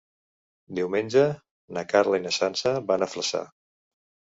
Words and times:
Diumenge 0.79 1.27
na 1.79 1.85
Carla 1.95 2.23
i 2.23 2.27
na 2.27 2.35
Sança 2.41 2.77
van 2.93 3.09
a 3.11 3.15
Flaçà. 3.17 3.49